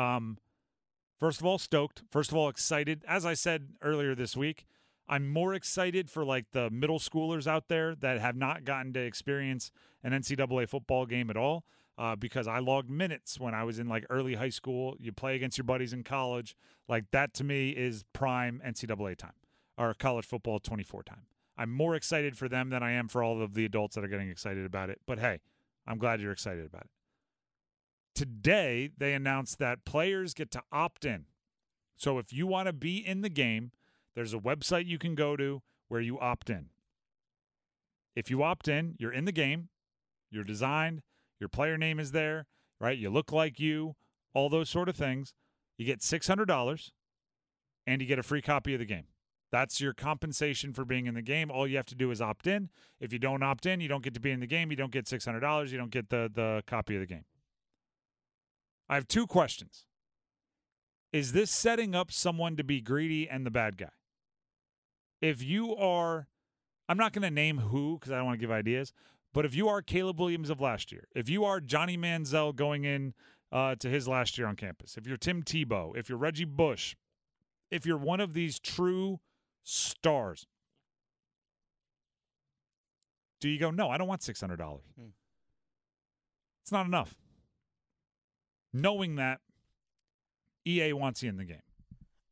Um, 0.00 0.38
first 1.18 1.40
of 1.40 1.46
all, 1.46 1.58
stoked. 1.58 2.02
First 2.10 2.30
of 2.30 2.36
all, 2.36 2.48
excited. 2.48 3.04
As 3.06 3.24
I 3.24 3.34
said 3.34 3.68
earlier 3.82 4.14
this 4.14 4.36
week, 4.36 4.66
I'm 5.08 5.28
more 5.28 5.54
excited 5.54 6.10
for 6.10 6.24
like 6.24 6.46
the 6.52 6.70
middle 6.70 6.98
schoolers 6.98 7.46
out 7.46 7.68
there 7.68 7.94
that 7.96 8.20
have 8.20 8.36
not 8.36 8.64
gotten 8.64 8.92
to 8.94 9.00
experience 9.00 9.70
an 10.02 10.12
NCAA 10.12 10.68
football 10.68 11.06
game 11.06 11.30
at 11.30 11.36
all. 11.36 11.64
Uh, 11.98 12.16
because 12.16 12.48
I 12.48 12.58
logged 12.58 12.88
minutes 12.88 13.38
when 13.38 13.54
I 13.54 13.64
was 13.64 13.78
in 13.78 13.86
like 13.86 14.06
early 14.08 14.34
high 14.34 14.48
school. 14.48 14.96
You 14.98 15.12
play 15.12 15.36
against 15.36 15.58
your 15.58 15.64
buddies 15.64 15.92
in 15.92 16.02
college. 16.02 16.56
Like 16.88 17.10
that 17.12 17.34
to 17.34 17.44
me 17.44 17.70
is 17.70 18.04
prime 18.12 18.62
NCAA 18.66 19.16
time 19.16 19.34
or 19.76 19.94
college 19.94 20.24
football 20.24 20.58
24 20.58 21.02
time. 21.02 21.26
I'm 21.56 21.70
more 21.70 21.94
excited 21.94 22.36
for 22.36 22.48
them 22.48 22.70
than 22.70 22.82
I 22.82 22.92
am 22.92 23.08
for 23.08 23.22
all 23.22 23.42
of 23.42 23.54
the 23.54 23.64
adults 23.64 23.94
that 23.94 24.04
are 24.04 24.08
getting 24.08 24.30
excited 24.30 24.64
about 24.64 24.90
it. 24.90 25.00
But 25.06 25.18
hey, 25.18 25.40
I'm 25.86 25.98
glad 25.98 26.20
you're 26.20 26.32
excited 26.32 26.64
about 26.64 26.82
it. 26.82 26.90
Today, 28.14 28.90
they 28.96 29.14
announced 29.14 29.58
that 29.58 29.84
players 29.84 30.34
get 30.34 30.50
to 30.52 30.62
opt 30.70 31.04
in. 31.04 31.26
So 31.96 32.18
if 32.18 32.32
you 32.32 32.46
want 32.46 32.66
to 32.66 32.72
be 32.72 32.96
in 32.96 33.20
the 33.20 33.28
game, 33.28 33.70
there's 34.14 34.34
a 34.34 34.38
website 34.38 34.86
you 34.86 34.98
can 34.98 35.14
go 35.14 35.36
to 35.36 35.62
where 35.88 36.00
you 36.00 36.18
opt 36.18 36.50
in. 36.50 36.70
If 38.14 38.30
you 38.30 38.42
opt 38.42 38.68
in, 38.68 38.94
you're 38.98 39.12
in 39.12 39.24
the 39.24 39.32
game, 39.32 39.68
you're 40.30 40.44
designed, 40.44 41.02
your 41.42 41.48
player 41.48 41.76
name 41.76 41.98
is 41.98 42.12
there, 42.12 42.46
right? 42.80 42.96
You 42.96 43.10
look 43.10 43.32
like 43.32 43.58
you, 43.58 43.96
all 44.32 44.48
those 44.48 44.70
sort 44.70 44.88
of 44.88 44.94
things. 44.94 45.34
You 45.76 45.84
get 45.84 45.98
$600 45.98 46.90
and 47.84 48.00
you 48.00 48.06
get 48.06 48.20
a 48.20 48.22
free 48.22 48.40
copy 48.40 48.74
of 48.74 48.78
the 48.78 48.86
game. 48.86 49.06
That's 49.50 49.80
your 49.80 49.92
compensation 49.92 50.72
for 50.72 50.84
being 50.84 51.06
in 51.06 51.14
the 51.14 51.20
game. 51.20 51.50
All 51.50 51.66
you 51.66 51.76
have 51.76 51.86
to 51.86 51.96
do 51.96 52.12
is 52.12 52.22
opt 52.22 52.46
in. 52.46 52.70
If 53.00 53.12
you 53.12 53.18
don't 53.18 53.42
opt 53.42 53.66
in, 53.66 53.80
you 53.80 53.88
don't 53.88 54.04
get 54.04 54.14
to 54.14 54.20
be 54.20 54.30
in 54.30 54.38
the 54.38 54.46
game. 54.46 54.70
You 54.70 54.76
don't 54.76 54.92
get 54.92 55.06
$600. 55.06 55.70
You 55.70 55.78
don't 55.78 55.90
get 55.90 56.10
the, 56.10 56.30
the 56.32 56.62
copy 56.64 56.94
of 56.94 57.00
the 57.00 57.06
game. 57.06 57.24
I 58.88 58.94
have 58.94 59.08
two 59.08 59.26
questions. 59.26 59.86
Is 61.12 61.32
this 61.32 61.50
setting 61.50 61.92
up 61.92 62.12
someone 62.12 62.56
to 62.56 62.62
be 62.62 62.80
greedy 62.80 63.28
and 63.28 63.44
the 63.44 63.50
bad 63.50 63.76
guy? 63.76 63.90
If 65.20 65.42
you 65.42 65.74
are, 65.74 66.28
I'm 66.88 66.96
not 66.96 67.12
going 67.12 67.22
to 67.22 67.30
name 67.32 67.58
who 67.58 67.98
because 67.98 68.12
I 68.12 68.18
don't 68.18 68.26
want 68.26 68.38
to 68.38 68.40
give 68.40 68.52
ideas, 68.52 68.92
but 69.32 69.44
if 69.44 69.54
you 69.54 69.68
are 69.68 69.80
Caleb 69.82 70.20
Williams 70.20 70.50
of 70.50 70.60
last 70.60 70.92
year, 70.92 71.08
if 71.14 71.28
you 71.28 71.44
are 71.44 71.60
Johnny 71.60 71.96
Manziel 71.96 72.54
going 72.54 72.84
in 72.84 73.14
uh, 73.50 73.74
to 73.76 73.88
his 73.88 74.06
last 74.06 74.36
year 74.36 74.46
on 74.46 74.56
campus, 74.56 74.96
if 74.96 75.06
you're 75.06 75.16
Tim 75.16 75.42
Tebow, 75.42 75.96
if 75.96 76.08
you're 76.08 76.18
Reggie 76.18 76.44
Bush, 76.44 76.96
if 77.70 77.86
you're 77.86 77.96
one 77.96 78.20
of 78.20 78.34
these 78.34 78.58
true 78.58 79.20
stars, 79.64 80.46
do 83.40 83.48
you 83.48 83.58
go, 83.58 83.70
no, 83.70 83.90
I 83.90 83.98
don't 83.98 84.08
want 84.08 84.20
$600? 84.20 84.56
Hmm. 84.56 85.06
It's 86.62 86.72
not 86.72 86.86
enough. 86.86 87.14
Knowing 88.72 89.16
that 89.16 89.40
EA 90.64 90.92
wants 90.92 91.22
you 91.22 91.28
in 91.28 91.36
the 91.36 91.44
game. 91.44 91.62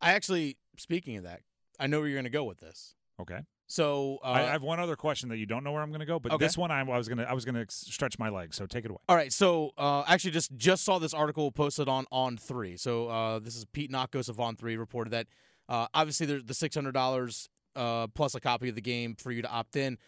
I 0.01 0.13
actually, 0.13 0.57
speaking 0.79 1.17
of 1.17 1.25
that, 1.25 1.41
I 1.79 1.87
know 1.87 1.99
where 1.99 2.09
you're 2.09 2.17
going 2.17 2.25
to 2.25 2.31
go 2.31 2.45
with 2.45 2.61
this. 2.61 2.95
Okay. 3.21 3.41
So, 3.73 4.19
uh, 4.25 4.27
I, 4.33 4.41
I 4.49 4.51
have 4.51 4.65
one 4.65 4.81
other 4.81 4.97
question 4.97 5.29
that 5.29 5.37
you 5.39 5.47
don't 5.47 5.63
know 5.63 5.71
where 5.71 5.81
I'm 5.81 5.91
going 5.91 6.01
to 6.01 6.07
go, 6.07 6.19
but 6.19 6.33
Okay. 6.33 6.45
this 6.45 6.59
one 6.59 6.73
I, 6.73 6.81
I 6.81 6.99
was 6.99 7.07
going 7.09 7.19
to 7.19 7.31
I 7.31 7.33
was 7.35 7.45
going 7.45 7.55
to 7.55 7.67
stretch 7.69 8.19
my 8.19 8.29
legs. 8.29 8.57
So 8.57 8.67
take 8.67 8.85
it 8.85 8.91
away. 8.91 8.99
all 9.09 9.15
right. 9.15 9.33
So, 9.33 9.71
uh, 9.79 10.03
actually, 10.09 10.33
just 10.33 10.51
just 10.57 10.85
saw 10.85 10.99
this 10.99 11.15
article 11.15 11.53
posted 11.53 11.89
on 11.89 12.05
on 12.11 12.37
three. 12.37 12.77
So, 12.77 13.07
uh, 13.09 13.39
this 13.39 13.55
is 13.55 13.65
Pete 13.67 13.93
Nakos 13.93 14.29
of 14.29 14.41
On 14.41 14.57
Three 14.57 14.77
reported 14.77 15.11
that 15.11 15.29
uh, 15.69 15.87
obviously 15.95 16.27
there's 16.27 16.45
the 16.45 16.55
six 16.55 16.75
hundred 16.75 16.93
dollars 16.93 17.49
uh, 17.77 18.09
plus 18.09 18.35
a 18.35 18.41
copy 18.41 18.69
of 18.71 18.75
the 18.75 18.81
game 18.81 19.15
for 19.15 19.31
you 19.31 19.41
to 19.43 19.49
opt 19.49 19.77
in. 19.77 19.99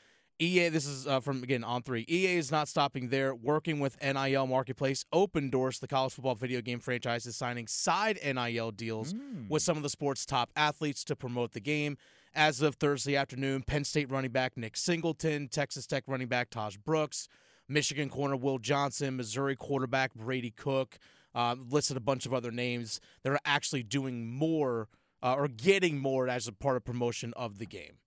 EA, 0.41 0.71
this 0.71 0.87
is 0.87 1.07
uh, 1.07 1.21
from 1.21 1.45
again 1.45 1.63
on 1.63 1.83
three. 1.83 2.05
EA 2.09 2.37
is 2.39 2.51
not 2.51 2.67
stopping 2.67 3.11
there. 3.11 3.33
Working 3.33 3.79
with 3.79 3.97
NIL 4.03 4.49
Marketplace, 4.49 5.05
Opendorse, 5.15 5.79
the 5.79 5.87
college 5.87 6.15
football 6.15 6.35
video 6.35 6.61
game 6.61 6.81
franchise, 6.81 7.27
is 7.27 7.37
signing 7.37 7.69
side 7.69 8.19
NIL 8.25 8.73
deals 8.73 9.15
Mm. 9.15 9.49
with 9.49 9.63
some 9.63 9.77
of 9.77 9.85
the 9.85 9.89
sport's 9.91 10.27
top 10.27 10.51
athletes 10.57 11.05
to 11.05 11.15
promote 11.15 11.53
the 11.53 11.61
game. 11.61 11.97
As 12.35 12.63
of 12.63 12.77
Thursday 12.77 13.15
afternoon, 13.17 13.63
Penn 13.63 13.85
State 13.85 14.11
running 14.11 14.31
back 14.31 14.57
Nick 14.57 14.77
Singleton, 14.77 15.49
Texas 15.49 15.87
Tech 15.87 16.05
running 16.07 16.29
back 16.29 16.49
Tahj 16.51 16.79
Brooks, 16.83 17.29
Michigan 17.69 18.09
corner 18.09 18.37
Will 18.37 18.59
Johnson, 18.59 19.17
Missouri 19.17 19.55
quarterback 19.55 20.15
Brady 20.15 20.51
Cook, 20.51 20.99
uh, 21.35 21.57
listed 21.71 21.97
a 21.97 22.01
bunch 22.01 22.25
of 22.25 22.33
other 22.33 22.51
names 22.51 23.01
that 23.23 23.33
are 23.33 23.39
actually 23.45 23.83
doing 23.83 24.27
more 24.31 24.89
uh, 25.23 25.35
or 25.35 25.47
getting 25.47 25.99
more 25.99 26.27
as 26.29 26.49
a 26.49 26.53
part 26.53 26.77
of 26.77 26.85
promotion 26.85 27.33
of 27.37 27.59
the 27.59 27.67
game. 27.67 27.99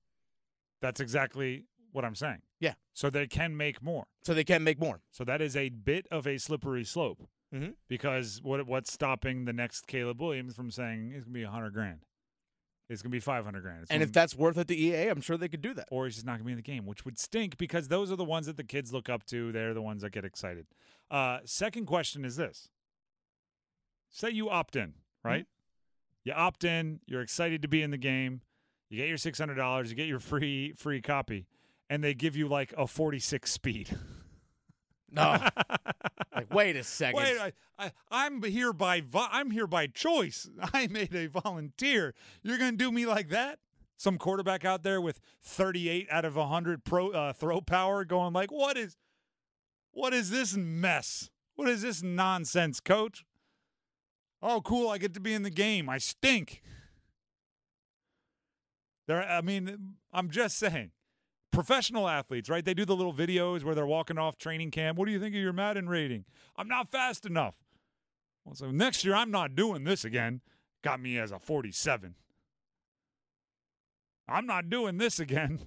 That's 0.82 1.00
exactly 1.00 1.65
what 1.91 2.03
I'm 2.03 2.15
saying. 2.15 2.41
Yeah. 2.60 2.74
So 2.94 3.10
they 3.10 3.27
can 3.27 3.55
make 3.55 3.82
more. 3.82 4.05
So 4.24 4.34
they 4.34 4.44
can 4.44 4.63
make 4.63 4.79
more. 4.79 5.01
So 5.12 5.24
that 5.24 5.41
is 5.41 5.55
a 5.55 5.70
bit 5.70 6.08
of 6.12 6.27
a 6.27 6.38
slippery 6.39 6.84
slope 6.84 7.29
Mhm. 7.53 7.75
because 7.88 8.41
what 8.41 8.65
what's 8.67 8.91
stopping 8.91 9.46
the 9.46 9.53
next 9.53 9.88
Caleb 9.88 10.20
Williams 10.20 10.55
from 10.55 10.72
saying 10.72 11.12
it's 11.13 11.24
going 11.25 11.34
to 11.34 11.39
be 11.39 11.44
a 11.44 11.50
hundred 11.51 11.74
grand? 11.74 12.00
It's 12.89 13.01
going 13.01 13.12
to 13.12 13.15
be 13.15 13.20
five 13.20 13.44
hundred 13.46 13.63
grand. 13.63 13.82
It's 13.84 13.92
And 13.92 14.04
if 14.04 14.12
that's 14.12 14.36
worth 14.36 14.58
it 14.58 14.68
to 14.68 14.75
EA, 14.75 15.08
I'm 15.08 15.22
sure 15.22 15.38
they 15.38 15.48
could 15.48 15.62
do 15.62 15.74
that. 15.74 15.88
or 15.92 16.06
he's 16.06 16.15
just 16.15 16.25
not 16.25 16.34
going 16.34 16.39
to 16.39 16.46
be 16.46 16.51
in 16.51 16.58
the 16.58 16.62
game, 16.62 16.86
which 16.86 17.04
would 17.04 17.18
stink 17.18 17.58
because 17.58 17.88
those 17.88 18.12
are 18.12 18.15
the 18.15 18.24
ones 18.24 18.46
that 18.46 18.58
the 18.58 18.63
kids 18.63 18.94
look 18.94 19.10
up 19.10 19.25
to. 19.27 19.51
They're 19.51 19.74
the 19.74 19.82
ones 19.82 20.04
that 20.04 20.12
get 20.12 20.24
excited. 20.24 20.68
Uh, 21.10 21.39
second 21.46 21.86
question 21.88 22.24
is 22.25 22.36
this: 22.36 22.70
Say 24.10 24.30
you 24.30 24.50
opt 24.50 24.75
in, 24.75 24.94
right? 25.24 25.46
You 26.24 26.34
opt 26.34 26.63
in. 26.63 27.00
You're 27.06 27.22
excited 27.22 27.62
to 27.63 27.68
be 27.68 27.82
in 27.82 27.92
the 27.92 27.98
game. 27.98 28.42
You 28.89 28.98
get 28.98 29.08
your 29.08 29.18
six 29.18 29.39
hundred 29.39 29.56
dollars. 29.56 29.89
You 29.89 29.96
get 29.96 30.08
your 30.08 30.20
free 30.20 30.74
free 30.74 31.01
copy, 31.01 31.48
and 31.89 32.04
they 32.04 32.13
give 32.13 32.36
you 32.36 32.48
like 32.48 32.74
a 32.77 32.86
forty 32.88 33.20
six 33.20 33.51
speed. 33.51 33.98
No. 35.12 35.38
like, 36.35 36.53
wait 36.53 36.75
a 36.75 36.83
second. 36.83 37.19
Wait, 37.19 37.38
I, 37.39 37.53
I, 37.77 37.91
I'm 38.12 38.41
here 38.43 38.74
by 38.74 39.01
vo- 39.01 39.27
I'm 39.31 39.51
here 39.51 39.67
by 39.67 39.88
choice. 39.88 40.50
I 40.74 40.88
made 40.88 41.15
a 41.15 41.27
volunteer. 41.27 42.13
You're 42.43 42.57
gonna 42.57 42.74
do 42.74 42.91
me 42.91 43.05
like 43.05 43.29
that? 43.29 43.59
Some 43.97 44.17
quarterback 44.17 44.65
out 44.65 44.83
there 44.83 45.00
with 45.00 45.21
38 45.41 46.07
out 46.12 46.25
of 46.25 46.35
100 46.35 46.83
pro 46.83 47.12
uh, 47.12 47.33
throw 47.33 47.62
power, 47.62 48.03
going 48.03 48.33
like, 48.33 48.51
what 48.51 48.77
is, 48.77 48.97
what 49.91 50.13
is 50.13 50.29
this 50.29 50.57
mess? 50.57 51.29
What 51.55 51.69
is 51.69 51.81
this 51.81 52.03
nonsense, 52.03 52.81
coach? 52.81 53.24
Oh, 54.41 54.62
cool! 54.62 54.89
I 54.89 54.97
get 54.97 55.13
to 55.13 55.21
be 55.21 55.33
in 55.33 55.43
the 55.43 55.50
game. 55.50 55.89
I 55.89 55.97
stink. 55.97 56.62
There, 59.07 59.24
I 59.24 59.41
mean, 59.41 59.95
I'm 60.12 60.29
just 60.29 60.57
saying 60.57 60.91
professional 61.55 62.07
athletes, 62.07 62.50
right? 62.50 62.63
They 62.63 62.74
do 62.74 62.85
the 62.85 62.95
little 62.95 63.13
videos 63.13 63.63
where 63.63 63.74
they're 63.74 63.88
walking 63.88 64.17
off 64.17 64.38
training 64.38 64.71
camp. 64.71 64.97
What 64.97 65.05
do 65.05 65.12
you 65.12 65.19
think 65.19 65.33
of 65.33 65.41
your 65.41 65.53
Madden 65.53 65.89
rating? 65.89 66.25
I'm 66.57 66.67
not 66.67 66.91
fast 66.91 67.25
enough. 67.25 67.55
Well, 68.43 68.53
so 68.53 68.69
next 68.69 69.03
year 69.03 69.15
I'm 69.15 69.31
not 69.31 69.55
doing 69.55 69.85
this 69.85 70.05
again. 70.05 70.41
Got 70.83 71.00
me 71.00 71.17
as 71.17 71.31
a 71.31 71.39
47. 71.39 72.15
I'm 74.27 74.45
not 74.45 74.69
doing 74.69 74.97
this 74.97 75.19
again. 75.19 75.62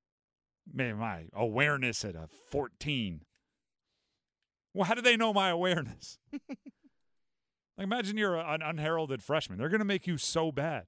Man, 0.72 0.96
my 0.96 1.24
awareness 1.32 2.04
at 2.04 2.14
a 2.14 2.28
14. 2.50 3.22
Well, 4.74 4.84
how 4.84 4.94
do 4.94 5.02
they 5.02 5.16
know 5.16 5.32
my 5.32 5.48
awareness? 5.48 6.18
like, 6.32 6.48
imagine 7.78 8.16
you're 8.16 8.36
an 8.36 8.62
unheralded 8.62 9.22
freshman. 9.22 9.58
They're 9.58 9.68
going 9.68 9.80
to 9.80 9.84
make 9.84 10.06
you 10.06 10.18
so 10.18 10.52
bad 10.52 10.86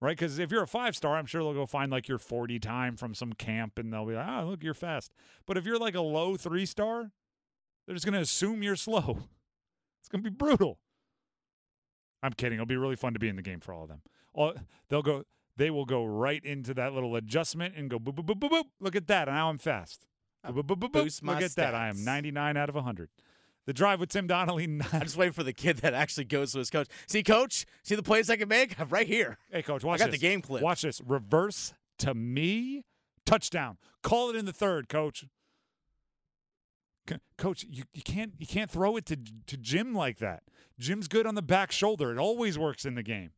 right? 0.00 0.16
Because 0.16 0.38
if 0.38 0.50
you're 0.50 0.62
a 0.62 0.68
five 0.68 0.96
star, 0.96 1.16
I'm 1.16 1.26
sure 1.26 1.42
they'll 1.42 1.54
go 1.54 1.66
find 1.66 1.90
like 1.90 2.08
your 2.08 2.18
40 2.18 2.58
time 2.58 2.96
from 2.96 3.14
some 3.14 3.32
camp 3.32 3.78
and 3.78 3.92
they'll 3.92 4.06
be 4.06 4.14
like, 4.14 4.26
oh, 4.28 4.46
look, 4.46 4.62
you're 4.62 4.74
fast. 4.74 5.12
But 5.46 5.56
if 5.56 5.64
you're 5.64 5.78
like 5.78 5.94
a 5.94 6.00
low 6.00 6.36
three 6.36 6.66
star, 6.66 7.10
they're 7.86 7.94
just 7.94 8.04
going 8.04 8.14
to 8.14 8.20
assume 8.20 8.62
you're 8.62 8.76
slow. 8.76 9.18
It's 10.00 10.08
going 10.08 10.22
to 10.22 10.30
be 10.30 10.34
brutal. 10.34 10.78
I'm 12.22 12.32
kidding. 12.32 12.56
It'll 12.56 12.66
be 12.66 12.76
really 12.76 12.96
fun 12.96 13.12
to 13.12 13.18
be 13.18 13.28
in 13.28 13.36
the 13.36 13.42
game 13.42 13.60
for 13.60 13.72
all 13.72 13.84
of 13.84 13.88
them. 13.88 14.02
All, 14.32 14.54
they'll 14.88 15.02
go, 15.02 15.24
they 15.56 15.70
will 15.70 15.84
go 15.84 16.04
right 16.04 16.44
into 16.44 16.74
that 16.74 16.92
little 16.92 17.16
adjustment 17.16 17.74
and 17.76 17.88
go, 17.88 17.98
boop, 17.98 18.14
boop, 18.14 18.26
boop, 18.26 18.40
boop, 18.40 18.50
boop. 18.50 18.64
Look 18.80 18.96
at 18.96 19.06
that. 19.08 19.28
Now 19.28 19.48
I'm 19.48 19.58
fast. 19.58 20.06
Boop, 20.46 20.62
boop, 20.62 20.62
boop, 20.62 20.78
boop, 20.78 20.88
boop. 20.90 21.04
Boost 21.04 21.22
my 21.22 21.34
Look 21.34 21.42
at 21.42 21.54
that. 21.56 21.74
I 21.74 21.88
am 21.88 22.04
99 22.04 22.56
out 22.56 22.68
of 22.68 22.74
100. 22.74 23.08
The 23.66 23.72
drive 23.72 24.00
with 24.00 24.08
Tim 24.10 24.26
Donnelly. 24.26 24.64
I'm 24.92 25.00
just 25.02 25.16
waiting 25.16 25.32
for 25.32 25.42
the 25.42 25.52
kid 25.52 25.78
that 25.78 25.92
actually 25.92 26.24
goes 26.24 26.52
to 26.52 26.58
his 26.58 26.70
coach. 26.70 26.86
See, 27.06 27.22
coach, 27.22 27.66
see 27.82 27.94
the 27.94 28.02
plays 28.02 28.30
I 28.30 28.36
can 28.36 28.48
make? 28.48 28.78
I'm 28.80 28.88
right 28.88 29.06
here. 29.06 29.38
hey, 29.50 29.62
coach, 29.62 29.84
watch 29.84 29.98
this. 29.98 30.02
I 30.02 30.06
got 30.06 30.12
this. 30.12 30.20
the 30.20 30.26
game 30.26 30.40
clip. 30.40 30.62
Watch 30.62 30.82
this. 30.82 31.00
Reverse 31.04 31.74
to 31.98 32.14
me, 32.14 32.84
touchdown. 33.24 33.78
Call 34.02 34.30
it 34.30 34.36
in 34.36 34.44
the 34.44 34.52
third, 34.52 34.88
coach. 34.88 35.24
C- 37.08 37.16
Coach, 37.38 37.64
you, 37.70 37.84
you 37.92 38.02
can't 38.02 38.32
you 38.38 38.46
can't 38.46 38.70
throw 38.70 38.96
it 38.96 39.06
to 39.06 39.16
to 39.46 39.56
Jim 39.56 39.94
like 39.94 40.18
that. 40.18 40.42
Jim's 40.78 41.08
good 41.08 41.26
on 41.26 41.34
the 41.34 41.42
back 41.42 41.70
shoulder. 41.72 42.10
It 42.12 42.18
always 42.18 42.58
works 42.58 42.84
in 42.84 42.94
the 42.96 43.02
game. 43.02 43.30